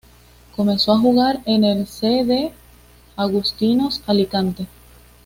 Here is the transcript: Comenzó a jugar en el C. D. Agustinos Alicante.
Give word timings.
Comenzó 0.55 0.93
a 0.93 0.97
jugar 0.97 1.41
en 1.45 1.63
el 1.63 1.85
C. 1.85 2.25
D. 2.25 2.51
Agustinos 3.15 4.01
Alicante. 4.07 4.65